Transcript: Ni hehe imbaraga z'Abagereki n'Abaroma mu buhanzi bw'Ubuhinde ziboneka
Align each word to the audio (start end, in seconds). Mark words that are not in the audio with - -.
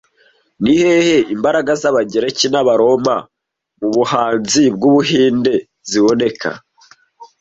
Ni 0.63 0.73
hehe 0.81 1.17
imbaraga 1.35 1.71
z'Abagereki 1.81 2.45
n'Abaroma 2.49 3.15
mu 3.79 3.87
buhanzi 3.95 4.61
bw'Ubuhinde 4.75 5.53
ziboneka 5.89 6.49